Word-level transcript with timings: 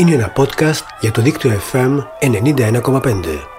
Είναι 0.00 0.12
ένα 0.12 0.32
podcast 0.36 0.82
για 1.00 1.10
το 1.10 1.22
δίκτυο 1.22 1.60
FM 1.72 2.04
91,5. 2.20 3.12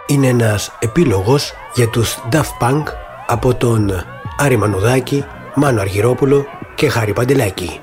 Είναι 0.07 0.28
ένας 0.28 0.71
επίλογος 0.79 1.54
για 1.73 1.89
τους 1.89 2.18
Daft 2.31 2.62
Punk 2.62 2.84
από 3.28 3.55
τον 3.55 3.92
Άρη 4.37 4.57
Μανουδάκη, 4.57 5.26
Μάνο 5.55 5.81
Αργυρόπουλο 5.81 6.46
και 6.76 6.89
Χάρη 6.89 7.13
Παντελάκη. 7.13 7.79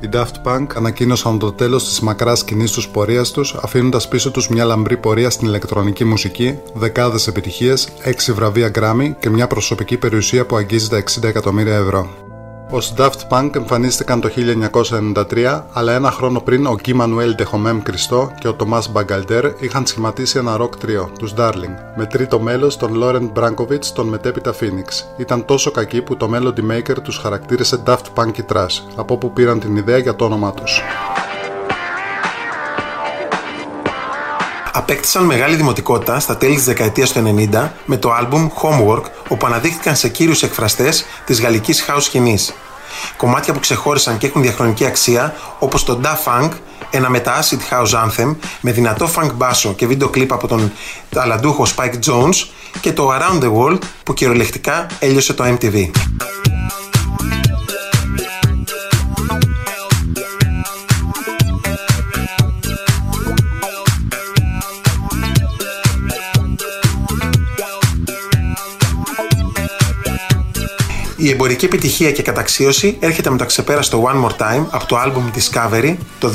Οι 0.00 0.08
Daft 0.12 0.46
Punk 0.46 0.66
ανακοίνωσαν 0.74 1.38
το 1.38 1.52
τέλος 1.52 1.84
της 1.84 2.00
μακράς 2.00 2.44
κοινή 2.44 2.68
τους 2.68 2.88
πορείας 2.88 3.30
τους, 3.30 3.54
αφήνοντας 3.62 4.08
πίσω 4.08 4.30
τους 4.30 4.48
μια 4.48 4.64
λαμπρή 4.64 4.96
πορεία 4.96 5.30
στην 5.30 5.46
ηλεκτρονική 5.46 6.04
μουσική, 6.04 6.58
δεκάδες 6.74 7.26
επιτυχίες, 7.26 7.88
έξι 8.02 8.32
βραβεία 8.32 8.70
Grammy 8.74 9.14
και 9.18 9.30
μια 9.30 9.46
προσωπική 9.46 9.96
περιουσία 9.96 10.46
που 10.46 10.56
αγγίζει 10.56 10.88
τα 10.88 10.96
60 10.96 11.28
εκατομμύρια 11.28 11.76
ευρώ. 11.76 12.23
Ω 12.70 12.78
Daft 12.96 13.28
Punk 13.28 13.50
εμφανίστηκαν 13.56 14.20
το 14.20 14.30
1993, 15.30 15.62
αλλά 15.72 15.92
ένα 15.92 16.10
χρόνο 16.10 16.40
πριν 16.40 16.66
ο 16.66 16.74
Γκί 16.74 16.94
Μανουέλ 16.94 17.34
Ντεχομέμ 17.34 17.82
Κριστό 17.82 18.32
και 18.38 18.48
ο 18.48 18.54
Τομά 18.54 18.82
Μπαγκαλτέρ 18.90 19.44
είχαν 19.58 19.86
σχηματίσει 19.86 20.38
ένα 20.38 20.56
rock 20.60 20.76
τρίο, 20.78 21.10
τους 21.18 21.34
Darling, 21.36 21.74
με 21.96 22.06
τρίτο 22.06 22.40
μέλος 22.40 22.76
τον 22.76 22.94
Λόρεντ 22.94 23.30
Μπράνκοβιτ, 23.32 23.84
τον 23.94 24.08
μετέπειτα 24.08 24.54
Phoenix. 24.60 25.04
Ήταν 25.16 25.44
τόσο 25.44 25.70
κακοί 25.70 26.02
που 26.02 26.16
το 26.16 26.30
Melody 26.34 26.72
Maker 26.72 26.96
τους 27.02 27.18
χαρακτήρισε 27.18 27.82
Daft 27.86 28.04
Punky 28.14 28.52
Trash, 28.52 28.80
από 28.96 29.14
όπου 29.14 29.32
πήραν 29.32 29.60
την 29.60 29.76
ιδέα 29.76 29.98
για 29.98 30.16
το 30.16 30.24
όνομά 30.24 30.52
τους. 30.52 30.82
απέκτησαν 34.76 35.24
μεγάλη 35.24 35.56
δημοτικότητα 35.56 36.20
στα 36.20 36.36
τέλη 36.36 36.54
της 36.54 36.64
δεκαετίας 36.64 37.12
του 37.12 37.34
90 37.52 37.70
με 37.84 37.96
το 37.96 38.12
άλμπουμ 38.12 38.48
Homework, 38.62 39.02
όπου 39.28 39.46
αναδείχθηκαν 39.46 39.96
σε 39.96 40.08
κύριους 40.08 40.42
εκφραστές 40.42 41.04
της 41.24 41.40
γαλλικής 41.40 41.84
house 41.88 42.00
σκηνής. 42.00 42.54
Κομμάτια 43.16 43.52
που 43.52 43.60
ξεχώρισαν 43.60 44.18
και 44.18 44.26
έχουν 44.26 44.42
διαχρονική 44.42 44.84
αξία, 44.86 45.34
όπως 45.58 45.84
το 45.84 46.00
Da 46.02 46.14
Funk, 46.24 46.50
ένα 46.90 47.10
μετα 47.10 47.42
acid 47.42 47.58
house 47.70 48.04
anthem 48.04 48.36
με 48.60 48.72
δυνατό 48.72 49.10
funk 49.16 49.30
μπάσο 49.34 49.72
και 49.74 49.86
βίντεο 49.86 50.08
κλιπ 50.08 50.32
από 50.32 50.46
τον 50.48 50.72
ταλαντούχο 51.10 51.66
Spike 51.76 51.98
Jones 52.06 52.46
και 52.80 52.92
το 52.92 53.10
Around 53.12 53.42
the 53.42 53.52
World 53.52 53.78
που 54.04 54.14
κυριολεκτικά 54.14 54.86
έλειωσε 54.98 55.32
το 55.32 55.44
MTV. 55.44 55.90
Η 71.24 71.30
εμπορική 71.30 71.64
επιτυχία 71.64 72.12
και 72.12 72.22
καταξίωση 72.22 72.96
έρχεται 73.00 73.30
με 73.30 73.36
το 73.36 73.46
ξεπέραστο 73.46 74.02
One 74.04 74.24
More 74.24 74.36
Time 74.42 74.64
από 74.70 74.86
το 74.86 74.96
album 75.04 75.38
Discovery 75.38 75.96
το 76.18 76.30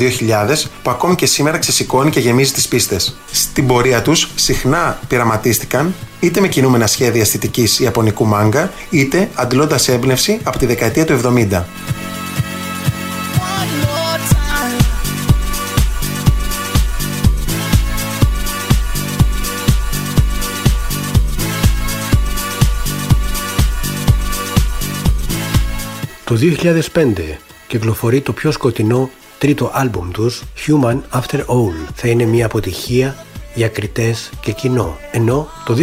που 0.82 0.90
ακόμη 0.90 1.14
και 1.14 1.26
σήμερα 1.26 1.58
ξεσηκώνει 1.58 2.10
και 2.10 2.20
γεμίζει 2.20 2.52
τις 2.52 2.68
πίστες. 2.68 3.16
Στην 3.32 3.66
πορεία 3.66 4.02
τους 4.02 4.30
συχνά 4.34 4.98
πειραματίστηκαν 5.08 5.94
είτε 6.20 6.40
με 6.40 6.48
κινούμενα 6.48 6.86
σχέδια 6.86 7.20
αισθητικής 7.20 7.80
ιαπωνικού 7.80 8.26
μάγκα 8.26 8.72
είτε 8.90 9.30
αντλώντας 9.34 9.88
έμπνευση 9.88 10.40
από 10.42 10.58
τη 10.58 10.66
δεκαετία 10.66 11.04
του 11.04 11.20
70. 11.24 11.62
Το 26.30 26.38
2005 26.92 27.38
κυκλοφορεί 27.66 28.20
το 28.20 28.32
πιο 28.32 28.50
σκοτεινό 28.50 29.10
τρίτο 29.38 29.70
άλμπουμ 29.72 30.10
τους, 30.10 30.42
Human 30.66 30.98
After 31.20 31.38
All. 31.38 31.90
Θα 31.94 32.08
είναι 32.08 32.24
μια 32.24 32.46
αποτυχία 32.46 33.16
για 33.54 33.68
κριτές 33.68 34.30
και 34.40 34.52
κοινό. 34.52 34.98
Ενώ 35.10 35.48
το 35.64 35.76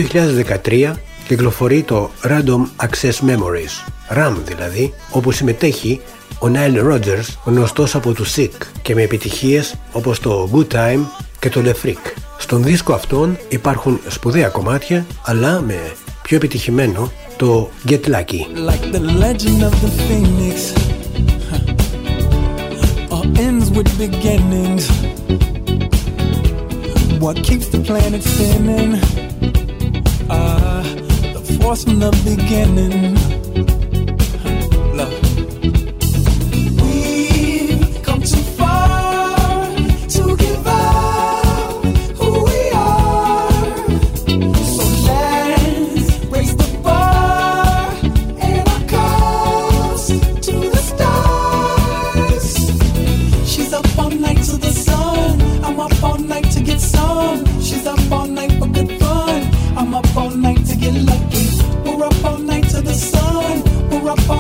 2013 0.64 0.94
κυκλοφορεί 1.28 1.84
το 1.84 2.10
Random 2.24 2.86
Access 2.86 3.30
Memories, 3.30 3.92
RAM 4.18 4.36
δηλαδή, 4.46 4.94
όπου 5.12 5.32
συμμετέχει 5.32 6.02
ο 6.40 6.48
Nile 6.54 6.92
Rodgers, 6.92 7.36
γνωστός 7.46 7.96
από 7.96 8.14
τους 8.14 8.36
Sick 8.36 8.58
και 8.82 8.96
με 8.96 9.02
επιτυχίες 9.02 9.76
όπως 9.92 10.20
το 10.20 10.50
Good 10.54 10.76
Time 10.76 11.00
και 11.40 11.50
το 11.50 11.62
Le 11.66 11.86
Freak. 11.86 12.14
Στον 12.38 12.64
δίσκο 12.64 12.94
αυτόν 12.94 13.38
υπάρχουν 13.50 14.00
σπουδαία 14.08 14.48
κομμάτια, 14.48 15.06
αλλά 15.24 15.62
με 15.62 15.94
πιο 16.28 16.38
επιτυχημένο 16.38 17.12
το 17.38 17.70
Get 17.86 18.02
Lucky. 18.06 18.42
Like 18.70 18.92
the 18.92 19.04
legend 19.24 19.60
of 19.70 19.74
the 19.84 19.92
phoenix 20.06 20.56
All 23.14 23.28
ends 23.48 23.68
with 23.76 23.90
beginnings 24.06 24.84
What 27.24 27.36
keeps 27.48 27.68
the 27.74 27.82
planet 27.88 28.22
spinning 28.32 28.92
uh, 30.36 30.84
The 31.36 31.42
force 31.60 31.84
from 31.86 32.00
the 32.06 32.12
beginning 32.30 33.37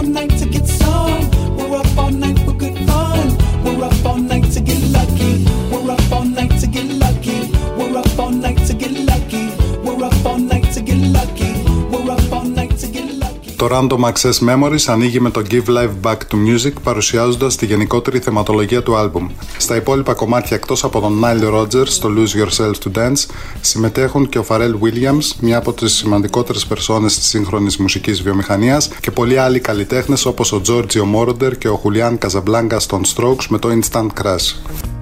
night 0.07 0.46
Το 13.67 13.77
Random 13.77 14.11
Access 14.11 14.49
Memories 14.49 14.85
ανοίγει 14.87 15.19
με 15.19 15.29
το 15.29 15.41
Give 15.49 15.65
Life 15.65 16.09
Back 16.09 16.15
to 16.15 16.35
Music 16.35 16.73
παρουσιάζοντας 16.83 17.55
τη 17.55 17.65
γενικότερη 17.65 18.19
θεματολογία 18.19 18.83
του 18.83 18.95
άλμπουμ. 18.95 19.27
Στα 19.57 19.75
υπόλοιπα 19.75 20.13
κομμάτια 20.13 20.55
εκτός 20.55 20.83
από 20.83 20.99
τον 20.99 21.21
Nile 21.23 21.53
Rodgers 21.53 21.87
στο 21.87 22.09
Lose 22.15 22.43
Yourself 22.43 22.71
to 22.71 22.97
Dance 22.97 23.25
συμμετέχουν 23.61 24.29
και 24.29 24.37
ο 24.37 24.45
Pharrell 24.47 24.73
Williams, 24.81 25.35
μια 25.39 25.57
από 25.57 25.73
τις 25.73 25.93
σημαντικότερες 25.93 26.65
περσόνες 26.65 27.15
της 27.15 27.27
σύγχρονης 27.27 27.77
μουσικής 27.77 28.21
βιομηχανίας 28.21 28.89
και 29.01 29.11
πολλοί 29.11 29.37
άλλοι 29.37 29.59
καλλιτέχνες 29.59 30.25
όπως 30.25 30.51
ο 30.51 30.61
Giorgio 30.67 31.03
Moroder 31.15 31.57
και 31.57 31.67
ο 31.67 31.81
Julian 31.83 32.17
Casablanca 32.17 32.77
των 32.87 33.01
Strokes 33.15 33.45
με 33.49 33.59
το 33.59 33.69
Instant 33.69 34.07
Crash. 34.21 34.96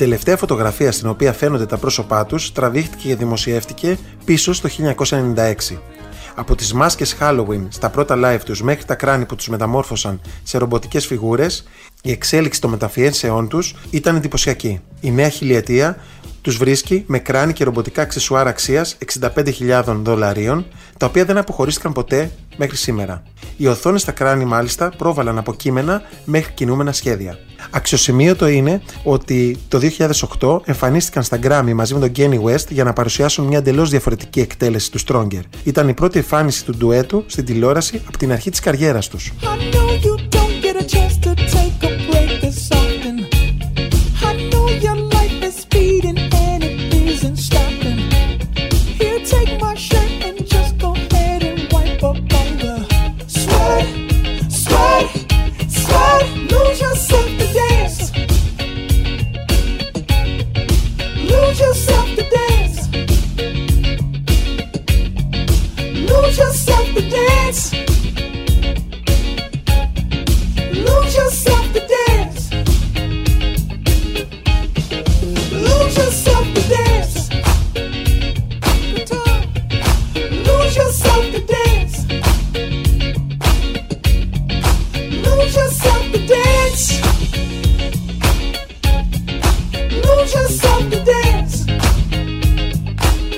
Τελευταία 0.00 0.36
φωτογραφία 0.36 0.92
στην 0.92 1.08
οποία 1.08 1.32
φαίνονται 1.32 1.66
τα 1.66 1.76
πρόσωπά 1.76 2.26
τους 2.26 2.52
τραβήχτηκε 2.52 3.08
και 3.08 3.16
δημοσιεύτηκε 3.16 3.98
πίσω 4.24 4.52
στο 4.52 4.68
1996. 4.96 5.54
Από 6.34 6.54
τις 6.54 6.72
μάσκες 6.72 7.16
Halloween 7.20 7.66
στα 7.68 7.90
πρώτα 7.90 8.16
live 8.24 8.40
τους 8.44 8.62
μέχρι 8.62 8.84
τα 8.84 8.94
κράνη 8.94 9.24
που 9.24 9.36
τους 9.36 9.48
μεταμόρφωσαν 9.48 10.20
σε 10.42 10.58
ρομποτικές 10.58 11.06
φιγούρες, 11.06 11.68
Η 12.02 12.10
εξέλιξη 12.10 12.60
των 12.60 12.70
μεταφιέσεών 12.70 13.48
τους 13.48 13.74
ήταν 13.90 14.16
εντυπωσιακή. 14.16 14.80
Η 15.00 15.10
νέα 15.10 15.28
χιλιετία 15.28 15.96
τους 16.42 16.56
βρίσκει 16.56 17.04
με 17.06 17.18
κράνη 17.18 17.52
και 17.52 17.64
ρομποτικά 17.64 18.02
αξεσουάρ 18.02 18.46
αξίας 18.46 18.96
65.000 19.20 19.82
δολαρίων, 20.02 20.66
τα 20.96 21.06
οποία 21.06 21.24
δεν 21.24 21.36
αποχωρίστηκαν 21.36 21.92
ποτέ 21.92 22.30
μέχρι 22.56 22.76
σήμερα. 22.76 23.22
Οι 23.56 23.66
οθόνες 23.66 24.00
στα 24.00 24.12
κράνη, 24.12 24.44
μάλιστα, 24.44 24.92
πρόβαλαν 24.96 25.38
από 25.38 25.54
κείμενα 25.54 26.02
μέχρι 26.24 26.52
κινούμενα 26.52 26.92
σχέδια. 26.92 27.38
Αξιοσημείωτο 27.70 28.48
είναι 28.48 28.82
ότι 29.04 29.58
το 29.68 29.80
2008 30.40 30.60
εμφανίστηκαν 30.64 31.22
στα 31.22 31.38
Grammy 31.42 31.72
μαζί 31.74 31.94
με 31.94 32.00
τον 32.00 32.12
Kenny 32.16 32.42
West 32.42 32.68
για 32.68 32.84
να 32.84 32.92
παρουσιάσουν 32.92 33.44
μια 33.44 33.58
εντελώς 33.58 33.90
διαφορετική 33.90 34.40
εκτέλεση 34.40 34.90
του 34.90 34.98
Stronger. 35.06 35.42
Ήταν 35.64 35.88
η 35.88 35.94
πρώτη 35.94 36.18
εμφάνιση 36.18 36.64
του 36.64 36.76
ντουέτου 36.76 37.24
στην 37.26 37.44
τηλεόραση 37.44 38.02
από 38.06 38.18
την 38.18 38.32
αρχή 38.32 38.50
της 38.50 38.60
καριέρας 38.60 39.08
τους. 39.08 39.32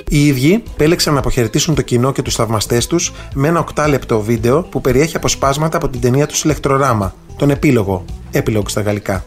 Οι 0.08 0.26
ίδιοι 0.26 0.62
επέλεξαν 0.72 1.12
να 1.12 1.18
αποχαιρετήσουν 1.18 1.74
το 1.74 1.82
κοινό 1.82 2.12
και 2.12 2.22
τους 2.22 2.34
θαυμαστές 2.34 2.86
τους 2.86 3.12
με 3.34 3.48
ένα 3.48 3.60
οκτάλεπτο 3.60 4.20
βίντεο 4.20 4.62
που 4.62 4.80
περιέχει 4.80 5.16
αποσπάσματα 5.16 5.76
από 5.76 5.88
την 5.88 6.00
ταινία 6.00 6.26
τους 6.26 6.44
Ηλεκτροράμα, 6.44 7.14
τον 7.36 7.50
επίλογο, 7.50 8.04
έπιλογο 8.30 8.68
στα 8.68 8.80
γαλλικά, 8.80 9.24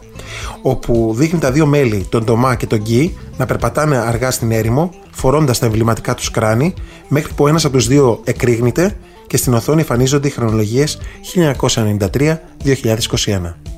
όπου 0.62 1.14
δείχνει 1.16 1.38
τα 1.38 1.52
δύο 1.52 1.66
μέλη, 1.66 2.06
τον 2.08 2.24
Ντομά 2.24 2.54
και 2.54 2.66
τον 2.66 2.78
Γκί, 2.78 3.16
να 3.36 3.46
περπατάνε 3.46 3.96
αργά 3.96 4.30
στην 4.30 4.50
έρημο, 4.50 4.90
φορώντας 5.10 5.58
τα 5.58 5.66
εμβληματικά 5.66 6.14
τους 6.14 6.30
κράνη, 6.30 6.74
μέχρι 7.08 7.32
που 7.32 7.48
ένας 7.48 7.64
από 7.64 7.76
τους 7.76 7.86
δύο 7.86 8.20
εκρήγνεται 8.24 8.96
και 9.26 9.36
στην 9.36 9.54
οθόνη 9.54 9.80
εμφανίζονται 9.80 10.28
οι 10.28 10.30
χρονολογίες 10.30 10.98
1993-2021. 11.34 13.75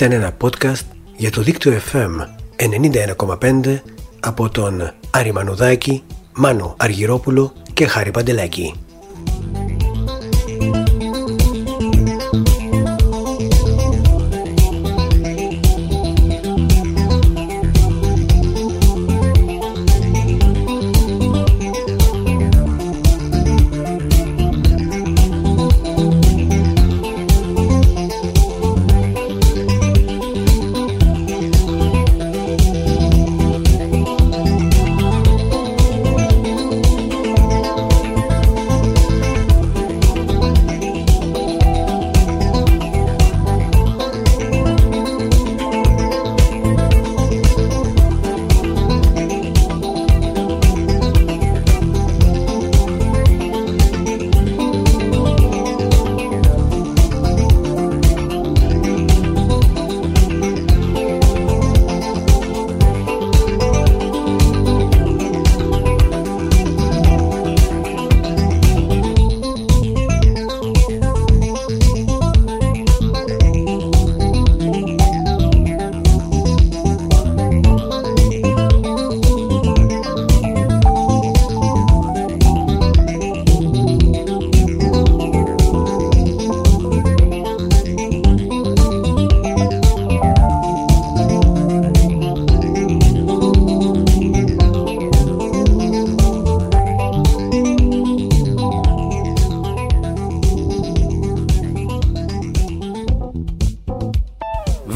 Ήταν 0.00 0.12
ένα 0.12 0.36
podcast 0.40 0.84
για 1.16 1.30
το 1.30 1.42
δίκτυο 1.42 1.72
FM 1.92 2.10
91,5 3.36 3.78
από 4.20 4.48
τον 4.48 4.92
Άρη 5.10 5.32
Μανουδάκη, 5.32 6.02
Μάνο 6.34 6.74
Αργυρόπουλο 6.78 7.52
και 7.74 7.86
Χάρη 7.86 8.10
Παντελάκη. 8.10 8.74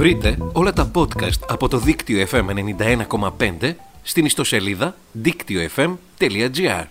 Βρείτε 0.04 0.38
όλα 0.52 0.72
τα 0.72 0.90
podcast 0.94 1.40
από 1.48 1.68
το 1.68 1.78
δίκτυο 1.78 2.26
FM 2.30 2.44
91,5 3.38 3.74
στην 4.02 4.24
ιστοσελίδα 4.24 4.96
δίκτυοfm.gr 5.22 6.84